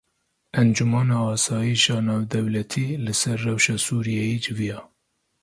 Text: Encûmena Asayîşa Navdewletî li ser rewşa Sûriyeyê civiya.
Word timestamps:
Encûmena 0.61 1.19
Asayîşa 1.33 1.97
Navdewletî 2.05 2.87
li 3.05 3.13
ser 3.21 3.39
rewşa 3.45 3.75
Sûriyeyê 3.85 4.37
civiya. 4.43 4.79